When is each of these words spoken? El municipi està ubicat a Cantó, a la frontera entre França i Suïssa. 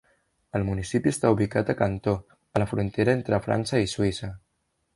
El 0.59 0.63
municipi 0.69 1.11
està 1.15 1.31
ubicat 1.35 1.69
a 1.73 1.75
Cantó, 1.83 2.15
a 2.59 2.63
la 2.63 2.69
frontera 2.73 3.17
entre 3.19 3.43
França 3.49 3.83
i 3.85 3.93
Suïssa. 3.93 4.35